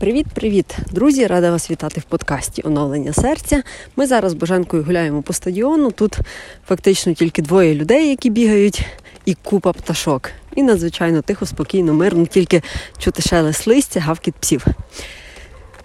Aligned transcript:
Привіт-привіт, 0.00 0.76
друзі! 0.90 1.26
Рада 1.26 1.50
вас 1.50 1.70
вітати 1.70 2.00
в 2.00 2.04
подкасті 2.04 2.62
Оновлення 2.64 3.12
серця. 3.12 3.62
Ми 3.96 4.06
зараз 4.06 4.32
з 4.32 4.34
Боженкою 4.34 4.82
гуляємо 4.84 5.22
по 5.22 5.32
стадіону. 5.32 5.90
Тут 5.90 6.18
фактично 6.68 7.14
тільки 7.14 7.42
двоє 7.42 7.74
людей, 7.74 8.08
які 8.08 8.30
бігають, 8.30 8.82
і 9.24 9.34
купа 9.34 9.72
пташок. 9.72 10.30
І 10.56 10.62
надзвичайно 10.62 11.22
тихо, 11.22 11.46
спокійно, 11.46 11.94
мирно, 11.94 12.26
тільки 12.26 12.62
чути 12.98 13.22
шелест 13.22 13.66
листя, 13.66 14.00
гавкіт 14.00 14.34
псів. 14.34 14.66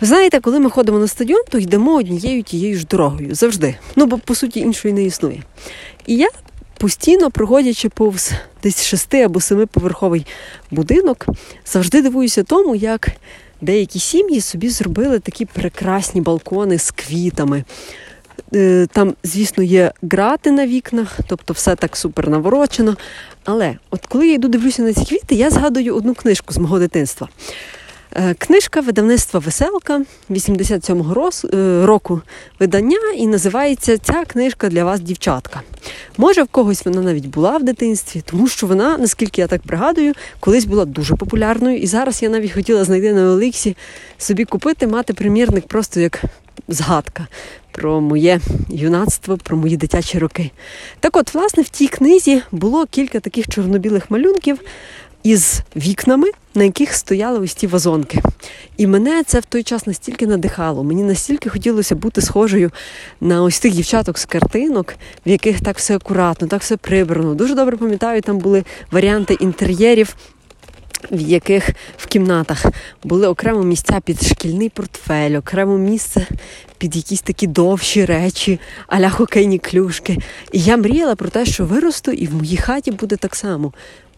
Ви 0.00 0.06
знаєте, 0.06 0.40
коли 0.40 0.60
ми 0.60 0.70
ходимо 0.70 0.98
на 0.98 1.08
стадіон, 1.08 1.42
то 1.50 1.58
йдемо 1.58 1.96
однією 1.96 2.42
тією 2.42 2.78
ж 2.78 2.86
дорогою 2.86 3.34
завжди. 3.34 3.74
Ну 3.96 4.06
бо 4.06 4.18
по 4.18 4.34
суті 4.34 4.60
іншої 4.60 4.94
не 4.94 5.02
існує. 5.02 5.42
І 6.06 6.16
я 6.16 6.28
постійно, 6.78 7.30
проходячи 7.30 7.88
повз 7.88 8.32
десь 8.62 8.84
шести 8.84 9.22
або 9.22 9.40
семиповерховий 9.40 10.26
будинок, 10.70 11.26
завжди 11.66 12.02
дивуюся 12.02 12.42
тому, 12.42 12.74
як 12.74 13.08
деякі 13.60 13.98
сім'ї 13.98 14.40
собі 14.40 14.68
зробили 14.68 15.18
такі 15.18 15.44
прекрасні 15.44 16.20
балкони 16.20 16.78
з 16.78 16.90
квітами. 16.90 17.64
Е, 18.54 18.86
там, 18.92 19.14
звісно, 19.24 19.64
є 19.64 19.92
грати 20.02 20.50
на 20.50 20.66
вікнах, 20.66 21.18
тобто 21.26 21.52
все 21.52 21.76
так 21.76 21.96
супер 21.96 22.28
наворочено. 22.28 22.96
Але 23.44 23.76
от 23.90 24.06
коли 24.06 24.28
я 24.28 24.34
йду 24.34 24.48
дивлюся 24.48 24.82
на 24.82 24.92
ці 24.92 25.04
квіти, 25.04 25.34
я 25.34 25.50
згадую 25.50 25.96
одну 25.96 26.14
книжку 26.14 26.52
з 26.54 26.58
мого 26.58 26.78
дитинства. 26.78 27.28
Е, 28.16 28.34
книжка 28.34 28.80
видавництва 28.80 29.40
Веселка 29.40 30.02
87-го 30.30 31.30
е, 31.54 31.86
року 31.86 32.20
видання, 32.60 32.98
і 33.16 33.26
називається 33.26 33.98
Ця 33.98 34.24
книжка 34.24 34.68
для 34.68 34.84
вас, 34.84 35.00
дівчатка. 35.00 35.62
Може, 36.16 36.42
в 36.42 36.46
когось 36.46 36.84
вона 36.84 37.00
навіть 37.00 37.26
була 37.26 37.56
в 37.56 37.62
дитинстві, 37.62 38.22
тому 38.24 38.48
що 38.48 38.66
вона, 38.66 38.98
наскільки 38.98 39.40
я 39.40 39.46
так 39.46 39.62
пригадую, 39.62 40.14
колись 40.40 40.64
була 40.64 40.84
дуже 40.84 41.16
популярною. 41.16 41.78
І 41.78 41.86
зараз 41.86 42.22
я 42.22 42.28
навіть 42.28 42.52
хотіла 42.52 42.84
знайти 42.84 43.12
на 43.12 43.32
Олексі 43.32 43.76
собі 44.18 44.44
купити, 44.44 44.86
мати 44.86 45.14
примірник 45.14 45.66
просто 45.66 46.00
як 46.00 46.22
згадка 46.68 47.26
про 47.72 48.00
моє 48.00 48.40
юнацтво, 48.68 49.36
про 49.36 49.56
мої 49.56 49.76
дитячі 49.76 50.18
роки. 50.18 50.50
Так 51.00 51.16
от, 51.16 51.34
власне, 51.34 51.62
в 51.62 51.68
тій 51.68 51.88
книзі 51.88 52.42
було 52.52 52.86
кілька 52.86 53.20
таких 53.20 53.48
чорнобілих 53.48 54.10
малюнків 54.10 54.58
із 55.22 55.60
вікнами, 55.76 56.30
на 56.54 56.64
яких 56.64 56.94
стояли 56.94 57.38
ось 57.38 57.54
ті 57.54 57.66
вазонки. 57.66 58.22
І 58.76 58.86
мене 58.86 59.22
це 59.26 59.40
в 59.40 59.44
той 59.44 59.62
час 59.62 59.86
настільки 59.86 60.26
надихало. 60.26 60.84
Мені 60.84 61.02
настільки 61.02 61.50
хотілося 61.50 61.94
бути 61.94 62.20
схожою 62.20 62.70
на 63.20 63.42
ось 63.42 63.60
тих 63.60 63.72
дівчаток 63.72 64.18
з 64.18 64.24
картинок, 64.24 64.94
в 65.26 65.28
яких 65.28 65.60
так 65.60 65.78
все 65.78 65.96
акуратно, 65.96 66.48
так 66.48 66.60
все 66.60 66.76
прибрано. 66.76 67.34
Дуже 67.34 67.54
добре 67.54 67.76
пам'ятаю, 67.76 68.22
там 68.22 68.38
були 68.38 68.64
варіанти 68.90 69.34
інтер'єрів. 69.34 70.16
В 71.10 71.20
яких 71.20 71.70
в 71.96 72.06
кімнатах 72.06 72.66
були 73.04 73.26
окремо 73.26 73.62
місця 73.62 74.00
під 74.04 74.22
шкільний 74.22 74.68
портфель, 74.68 75.38
окремо 75.38 75.78
місце 75.78 76.26
під 76.78 76.96
якісь 76.96 77.22
такі 77.22 77.46
довші 77.46 78.04
речі, 78.04 78.60
аля 78.86 79.10
хокейні 79.10 79.58
клюшки. 79.58 80.18
І 80.52 80.60
я 80.60 80.76
мріяла 80.76 81.14
про 81.14 81.28
те, 81.28 81.44
що 81.46 81.64
виросту, 81.64 82.10
і 82.10 82.26
в 82.26 82.34
моїй 82.34 82.56
хаті 82.56 82.90
буде 82.90 83.16
так 83.16 83.36
само 83.36 83.72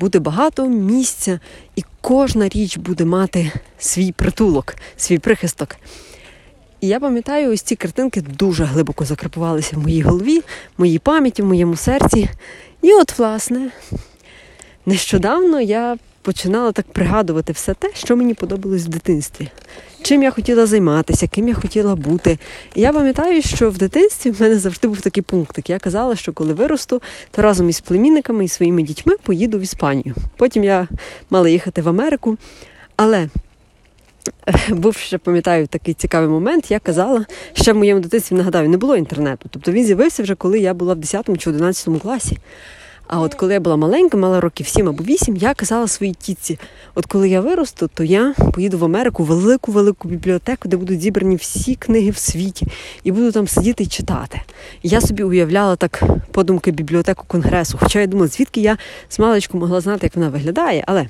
буде 0.00 0.18
багато 0.18 0.68
місця, 0.68 1.40
і 1.76 1.84
кожна 2.00 2.48
річ 2.48 2.76
буде 2.76 3.04
мати 3.04 3.52
свій 3.78 4.12
притулок, 4.12 4.74
свій 4.96 5.18
прихисток. 5.18 5.76
І 6.80 6.88
я 6.88 7.00
пам'ятаю, 7.00 7.52
ось 7.52 7.62
ці 7.62 7.76
картинки 7.76 8.20
дуже 8.20 8.64
глибоко 8.64 9.04
закарпувалися 9.04 9.76
в 9.76 9.78
моїй 9.78 10.02
голові, 10.02 10.42
моїй 10.78 10.98
пам'яті, 10.98 11.42
в 11.42 11.46
моєму 11.46 11.76
серці. 11.76 12.28
І 12.82 12.92
от, 12.92 13.18
власне, 13.18 13.70
нещодавно 14.86 15.60
я 15.60 15.96
починала 16.22 16.72
так 16.72 16.92
пригадувати 16.92 17.52
все 17.52 17.74
те, 17.74 17.90
що 17.94 18.16
мені 18.16 18.34
подобалось 18.34 18.84
в 18.84 18.88
дитинстві. 18.88 19.48
Чим 20.08 20.22
я 20.22 20.30
хотіла 20.30 20.66
займатися, 20.66 21.26
ким 21.26 21.48
я 21.48 21.54
хотіла 21.54 21.94
бути. 21.94 22.38
І 22.74 22.80
я 22.80 22.92
пам'ятаю, 22.92 23.42
що 23.42 23.70
в 23.70 23.78
дитинстві 23.78 24.30
в 24.30 24.42
мене 24.42 24.58
завжди 24.58 24.88
був 24.88 25.00
такий 25.00 25.22
пунктик. 25.22 25.70
Я 25.70 25.78
казала, 25.78 26.16
що 26.16 26.32
коли 26.32 26.52
виросту, 26.52 27.02
то 27.30 27.42
разом 27.42 27.68
із 27.68 27.80
племінниками 27.80 28.44
і 28.44 28.48
своїми 28.48 28.82
дітьми 28.82 29.14
поїду 29.22 29.58
в 29.58 29.60
Іспанію. 29.60 30.14
Потім 30.36 30.64
я 30.64 30.88
мала 31.30 31.48
їхати 31.48 31.82
в 31.82 31.88
Америку. 31.88 32.36
Але 32.96 33.28
був 34.68 34.96
ще, 34.96 35.18
пам'ятаю, 35.18 35.66
такий 35.66 35.94
цікавий 35.94 36.28
момент. 36.28 36.70
Я 36.70 36.78
казала, 36.78 37.24
ще 37.52 37.72
в 37.72 37.76
моєму 37.76 38.00
дитинстві 38.00 38.36
нагадаю, 38.36 38.68
не 38.68 38.76
було 38.76 38.96
інтернету. 38.96 39.48
Тобто 39.50 39.72
він 39.72 39.84
з'явився 39.84 40.22
вже 40.22 40.34
коли 40.34 40.58
я 40.58 40.74
була 40.74 40.94
в 40.94 40.98
10 40.98 41.38
чи 41.38 41.50
11 41.50 42.02
класі. 42.02 42.38
А 43.08 43.20
от 43.20 43.34
коли 43.34 43.52
я 43.52 43.60
була 43.60 43.76
маленька, 43.76 44.16
мала 44.16 44.40
років 44.40 44.68
7 44.68 44.88
або 44.88 45.04
8, 45.04 45.36
я 45.36 45.54
казала 45.54 45.88
своїй 45.88 46.14
тітці: 46.14 46.58
от 46.94 47.06
коли 47.06 47.28
я 47.28 47.40
виросту, 47.40 47.90
то 47.94 48.04
я 48.04 48.34
поїду 48.54 48.78
в 48.78 48.84
Америку, 48.84 49.24
велику 49.24 49.72
велику 49.72 50.08
бібліотеку, 50.08 50.68
де 50.68 50.76
будуть 50.76 51.00
зібрані 51.00 51.36
всі 51.36 51.74
книги 51.74 52.10
в 52.10 52.16
світі, 52.16 52.66
і 53.04 53.12
буду 53.12 53.32
там 53.32 53.48
сидіти 53.48 53.84
і 53.84 53.86
читати. 53.86 54.40
І 54.82 54.88
я 54.88 55.00
собі 55.00 55.22
уявляла 55.22 55.76
так 55.76 56.02
подумки 56.32 56.70
бібліотеку 56.70 57.24
конгресу. 57.26 57.78
Хоча 57.80 58.00
я 58.00 58.06
думала, 58.06 58.28
звідки 58.28 58.60
я 58.60 58.78
з 59.08 59.18
маличку 59.18 59.58
могла 59.58 59.80
знати, 59.80 60.06
як 60.06 60.16
вона 60.16 60.28
виглядає, 60.28 60.84
але 60.86 61.08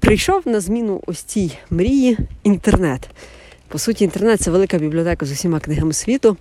прийшов 0.00 0.42
на 0.44 0.60
зміну 0.60 1.00
ось 1.06 1.22
цій 1.22 1.52
мрії 1.70 2.18
інтернет. 2.42 3.10
По 3.68 3.78
суті, 3.78 4.04
інтернет 4.04 4.40
це 4.40 4.50
велика 4.50 4.78
бібліотека 4.78 5.26
з 5.26 5.32
усіма 5.32 5.60
книгами 5.60 5.92
світу. 5.92 6.36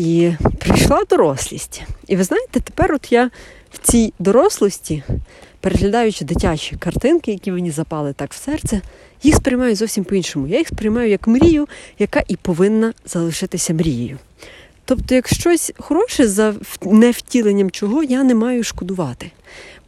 І 0.00 0.32
прийшла 0.58 1.04
дорослість. 1.10 1.82
І 2.06 2.16
ви 2.16 2.24
знаєте, 2.24 2.60
тепер 2.60 2.92
от 2.94 3.12
я 3.12 3.30
в 3.72 3.78
цій 3.78 4.12
дорослості, 4.18 5.02
переглядаючи 5.60 6.24
дитячі 6.24 6.76
картинки, 6.76 7.32
які 7.32 7.52
мені 7.52 7.70
запали 7.70 8.12
так 8.12 8.32
в 8.32 8.36
серце, 8.36 8.80
їх 9.22 9.34
сприймаю 9.34 9.76
зовсім 9.76 10.04
по-іншому. 10.04 10.46
Я 10.46 10.58
їх 10.58 10.68
сприймаю 10.68 11.10
як 11.10 11.26
мрію, 11.26 11.68
яка 11.98 12.22
і 12.28 12.36
повинна 12.36 12.92
залишитися 13.06 13.74
мрією. 13.74 14.18
Тобто, 14.84 15.14
як 15.14 15.28
щось 15.28 15.72
хороше 15.78 16.28
за 16.28 16.54
невтіленням 16.82 17.70
чого 17.70 18.02
я 18.02 18.24
не 18.24 18.34
маю 18.34 18.64
шкодувати. 18.64 19.30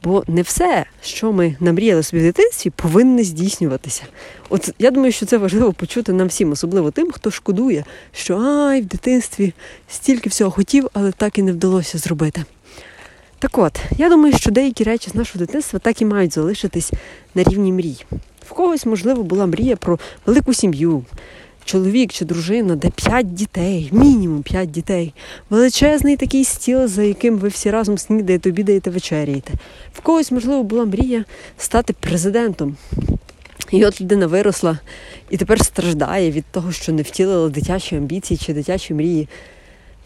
Бо 0.04 0.24
не 0.28 0.42
все, 0.42 0.84
що 1.02 1.32
ми 1.32 1.56
намріяли 1.60 2.02
собі 2.02 2.22
в 2.22 2.24
дитинстві, 2.26 2.70
повинне 2.70 3.24
здійснюватися. 3.24 4.02
От 4.48 4.74
я 4.78 4.90
думаю, 4.90 5.12
що 5.12 5.26
це 5.26 5.38
важливо 5.38 5.72
почути 5.72 6.12
нам 6.12 6.28
всім, 6.28 6.52
особливо 6.52 6.90
тим, 6.90 7.10
хто 7.10 7.30
шкодує, 7.30 7.84
що 8.12 8.38
ай, 8.38 8.80
в 8.80 8.86
дитинстві 8.86 9.52
стільки 9.88 10.28
всього 10.28 10.50
хотів, 10.50 10.88
але 10.92 11.12
так 11.12 11.38
і 11.38 11.42
не 11.42 11.52
вдалося 11.52 11.98
зробити. 11.98 12.44
Так 13.38 13.58
от, 13.58 13.80
я 13.98 14.08
думаю, 14.08 14.34
що 14.38 14.50
деякі 14.50 14.84
речі 14.84 15.10
з 15.10 15.14
нашого 15.14 15.38
дитинства 15.44 15.78
так 15.78 16.02
і 16.02 16.04
мають 16.04 16.34
залишитись 16.34 16.92
на 17.34 17.42
рівні 17.42 17.72
мрій. 17.72 18.04
В 18.48 18.52
когось, 18.52 18.86
можливо, 18.86 19.22
була 19.22 19.46
мрія 19.46 19.76
про 19.76 19.98
велику 20.26 20.54
сім'ю, 20.54 21.04
чоловік 21.64 22.12
чи 22.12 22.24
дружина, 22.24 22.76
де 22.76 22.90
п'ять 22.90 23.34
дітей, 23.34 23.88
мінімум 23.92 24.42
п'ять 24.42 24.70
дітей, 24.70 25.14
величезний 25.50 26.16
такий 26.16 26.44
стіл, 26.44 26.86
за 26.86 27.02
яким 27.02 27.38
ви 27.38 27.48
всі 27.48 27.70
разом 27.70 27.98
снідаєте, 27.98 28.48
обідаєте, 28.48 28.90
вечеряєте. 28.90 29.52
В 29.92 30.00
когось, 30.00 30.32
можливо, 30.32 30.62
була 30.62 30.84
мрія 30.84 31.24
стати 31.56 31.92
президентом. 31.92 32.76
І 33.70 33.84
от 33.86 34.00
людина 34.00 34.26
виросла 34.26 34.78
і 35.30 35.36
тепер 35.36 35.64
страждає 35.64 36.30
від 36.30 36.44
того, 36.50 36.72
що 36.72 36.92
не 36.92 37.02
втілила 37.02 37.48
дитячі 37.48 37.96
амбіції 37.96 38.38
чи 38.38 38.54
дитячі 38.54 38.94
мрії. 38.94 39.28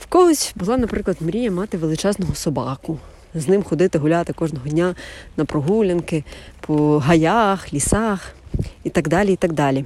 В 0.00 0.06
когось 0.06 0.52
була, 0.56 0.76
наприклад, 0.76 1.16
мрія 1.20 1.50
мати 1.50 1.78
величезного 1.78 2.34
собаку, 2.34 2.98
з 3.34 3.48
ним 3.48 3.62
ходити 3.62 3.98
гуляти 3.98 4.32
кожного 4.32 4.68
дня 4.68 4.94
на 5.36 5.44
прогулянки 5.44 6.24
по 6.60 6.98
гаях, 6.98 7.74
лісах 7.74 8.34
і 8.84 8.90
так 8.90 9.08
далі. 9.08 9.32
і 9.32 9.36
так 9.36 9.52
далі. 9.52 9.84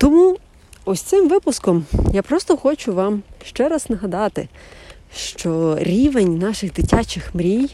Тому 0.00 0.36
ось 0.84 1.00
цим 1.00 1.28
випуском 1.28 1.84
я 2.12 2.22
просто 2.22 2.56
хочу 2.56 2.94
вам 2.94 3.22
ще 3.44 3.68
раз 3.68 3.90
нагадати, 3.90 4.48
що 5.14 5.76
рівень 5.80 6.38
наших 6.38 6.72
дитячих 6.72 7.34
мрій 7.34 7.70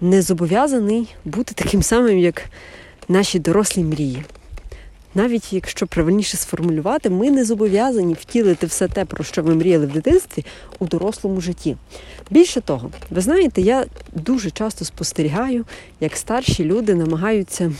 не 0.00 0.22
зобов'язаний 0.22 1.08
бути 1.24 1.54
таким 1.54 1.82
самим, 1.82 2.18
як 2.18 2.42
наші 3.08 3.38
дорослі 3.38 3.84
мрії. 3.84 4.24
Навіть 5.14 5.52
якщо 5.52 5.86
правильніше 5.86 6.36
сформулювати, 6.36 7.10
ми 7.10 7.30
не 7.30 7.44
зобов'язані 7.44 8.14
втілити 8.14 8.66
все 8.66 8.88
те, 8.88 9.04
про 9.04 9.24
що 9.24 9.44
ми 9.44 9.54
мріяли 9.54 9.86
в 9.86 9.92
дитинстві 9.92 10.44
у 10.78 10.86
дорослому 10.86 11.40
житті. 11.40 11.76
Більше 12.30 12.60
того, 12.60 12.90
ви 13.10 13.20
знаєте, 13.20 13.60
я 13.60 13.86
дуже 14.12 14.50
часто 14.50 14.84
спостерігаю, 14.84 15.64
як 16.00 16.16
старші 16.16 16.64
люди 16.64 16.94
намагаються 16.94 17.72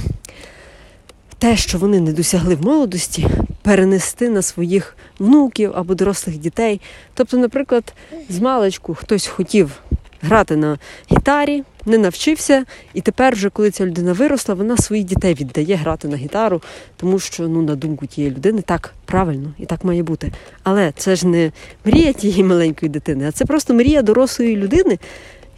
те, 1.40 1.56
що 1.56 1.78
вони 1.78 2.00
не 2.00 2.12
досягли 2.12 2.54
в 2.54 2.64
молодості, 2.64 3.26
перенести 3.62 4.28
на 4.28 4.42
своїх 4.42 4.96
внуків 5.18 5.72
або 5.74 5.94
дорослих 5.94 6.38
дітей. 6.38 6.80
Тобто, 7.14 7.36
наприклад, 7.36 7.92
з 8.28 8.40
маличку 8.40 8.94
хтось 8.94 9.26
хотів 9.26 9.80
грати 10.22 10.56
на 10.56 10.78
гітарі, 11.12 11.62
не 11.86 11.98
навчився, 11.98 12.64
і 12.94 13.00
тепер, 13.00 13.34
вже 13.34 13.50
коли 13.50 13.70
ця 13.70 13.86
людина 13.86 14.12
виросла, 14.12 14.54
вона 14.54 14.76
своїх 14.76 15.04
дітей 15.04 15.34
віддає 15.34 15.74
грати 15.74 16.08
на 16.08 16.16
гітару, 16.16 16.62
тому 16.96 17.18
що, 17.18 17.48
ну, 17.48 17.62
на 17.62 17.74
думку 17.74 18.06
тієї 18.06 18.34
людини, 18.34 18.62
так 18.62 18.94
правильно 19.04 19.54
і 19.58 19.66
так 19.66 19.84
має 19.84 20.02
бути. 20.02 20.32
Але 20.62 20.92
це 20.96 21.16
ж 21.16 21.26
не 21.26 21.52
мрія 21.84 22.12
тієї 22.12 22.44
маленької 22.44 22.90
дитини, 22.90 23.28
а 23.28 23.32
це 23.32 23.44
просто 23.44 23.74
мрія 23.74 24.02
дорослої 24.02 24.56
людини. 24.56 24.98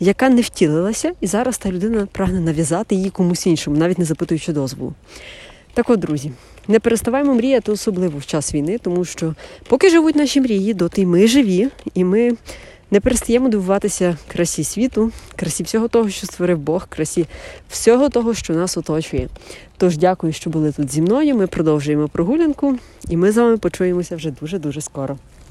Яка 0.00 0.28
не 0.28 0.40
втілилася, 0.40 1.12
і 1.20 1.26
зараз 1.26 1.58
та 1.58 1.70
людина 1.70 2.08
прагне 2.12 2.40
нав'язати 2.40 2.94
її 2.94 3.10
комусь 3.10 3.46
іншому, 3.46 3.76
навіть 3.76 3.98
не 3.98 4.04
запитуючи 4.04 4.52
дозволу. 4.52 4.94
Так 5.74 5.90
от, 5.90 6.00
друзі, 6.00 6.32
не 6.68 6.80
переставаємо 6.80 7.34
мріяти, 7.34 7.72
особливо 7.72 8.18
в 8.18 8.26
час 8.26 8.54
війни, 8.54 8.78
тому 8.78 9.04
що 9.04 9.34
поки 9.68 9.90
живуть 9.90 10.16
наші 10.16 10.40
мрії, 10.40 10.74
доти 10.74 11.06
ми 11.06 11.26
живі, 11.26 11.68
і 11.94 12.04
ми 12.04 12.36
не 12.90 13.00
перестаємо 13.00 13.48
дивуватися 13.48 14.16
красі 14.28 14.64
світу, 14.64 15.10
красі 15.36 15.62
всього 15.62 15.88
того, 15.88 16.10
що 16.10 16.26
створив 16.26 16.58
Бог, 16.58 16.88
красі 16.88 17.26
всього 17.68 18.08
того, 18.08 18.34
що 18.34 18.54
нас 18.54 18.76
оточує. 18.76 19.28
Тож 19.76 19.98
дякую, 19.98 20.32
що 20.32 20.50
були 20.50 20.72
тут 20.72 20.92
зі 20.92 21.02
мною. 21.02 21.36
Ми 21.36 21.46
продовжуємо 21.46 22.08
прогулянку, 22.08 22.78
і 23.08 23.16
ми 23.16 23.32
з 23.32 23.36
вами 23.36 23.56
почуємося 23.56 24.16
вже 24.16 24.30
дуже 24.30 24.58
дуже 24.58 24.80
скоро. 24.80 25.18